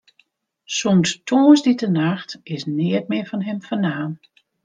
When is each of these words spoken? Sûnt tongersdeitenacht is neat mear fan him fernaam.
Sûnt 0.77 1.07
tongersdeitenacht 1.27 2.31
is 2.55 2.63
neat 2.77 3.05
mear 3.11 3.27
fan 3.29 3.45
him 3.47 3.59
fernaam. 3.67 4.11